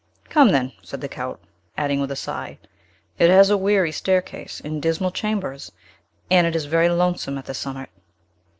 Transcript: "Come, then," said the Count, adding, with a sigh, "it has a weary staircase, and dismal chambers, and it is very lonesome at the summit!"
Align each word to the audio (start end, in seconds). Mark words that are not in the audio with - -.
"Come, 0.29 0.49
then," 0.49 0.71
said 0.81 0.99
the 0.99 1.07
Count, 1.07 1.37
adding, 1.77 1.99
with 2.01 2.09
a 2.09 2.15
sigh, 2.15 2.57
"it 3.19 3.29
has 3.29 3.51
a 3.51 3.55
weary 3.55 3.91
staircase, 3.91 4.59
and 4.59 4.81
dismal 4.81 5.11
chambers, 5.11 5.71
and 6.31 6.47
it 6.47 6.55
is 6.55 6.65
very 6.65 6.89
lonesome 6.89 7.37
at 7.37 7.45
the 7.45 7.53
summit!" 7.53 7.91